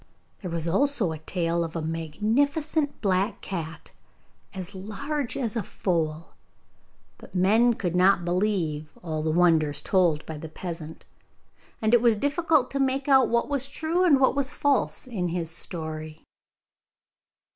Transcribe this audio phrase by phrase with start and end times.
[0.39, 3.91] There was also a tale of a magnificent black cat
[4.51, 6.31] as large as a foal,
[7.19, 11.05] but men could not believe all the wonders told by the peasant,
[11.83, 15.27] and it was difficult to make out what was true and what was false in
[15.27, 16.25] his story.